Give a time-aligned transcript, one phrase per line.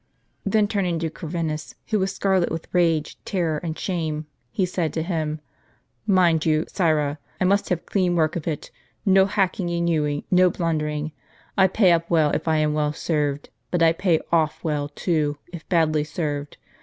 [0.43, 5.03] Then turning to Corvinus, who was scarlet with rage, terror, and shame, he said to
[5.03, 5.41] him:"
[6.07, 8.71] Mind you, sirrah, I must have clean work of it;
[9.05, 11.11] no hacking and hewing, no blundering.
[11.55, 15.37] I pay up well if I am well served; but I pay off well, too,
[15.53, 16.57] if badly served.